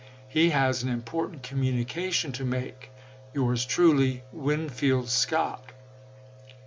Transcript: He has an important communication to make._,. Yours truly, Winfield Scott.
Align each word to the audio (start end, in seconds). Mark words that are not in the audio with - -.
He 0.27 0.49
has 0.49 0.81
an 0.81 0.89
important 0.89 1.43
communication 1.43 2.31
to 2.31 2.43
make._,. 2.43 2.89
Yours 3.35 3.63
truly, 3.67 4.23
Winfield 4.31 5.09
Scott. 5.09 5.73